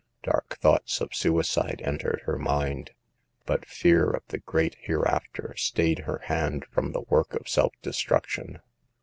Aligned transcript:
Dark 0.23 0.57
thoughts 0.57 0.99
of 0.99 1.13
suicide 1.13 1.79
entered 1.85 2.23
her 2.25 2.39
mind, 2.39 2.89
but 3.45 3.67
fear 3.67 4.09
of 4.09 4.23
the 4.29 4.39
great 4.39 4.75
hereafter 4.79 5.53
stayed 5.55 5.99
her 5.99 6.21
hand 6.23 6.65
from 6.71 6.91
the 6.91 7.01
work 7.01 7.35
of 7.35 7.47
self 7.47 7.73
destruction. 7.83 8.61